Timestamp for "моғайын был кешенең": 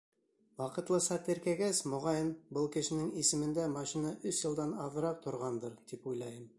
1.91-3.13